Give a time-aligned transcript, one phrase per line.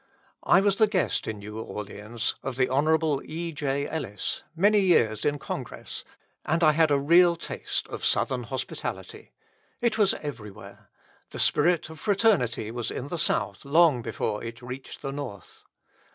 [0.41, 3.21] I was the guest in New Orleans of the Hon.
[3.23, 3.87] E.J.
[3.87, 6.03] Ellis, many years in Congress,
[6.43, 6.95] and I had a
[7.35, 9.31] taste of real Southern hospitality.
[9.79, 10.89] It was everywhere.
[11.29, 15.65] The spirit of fraternity was in the South long before it reached the North.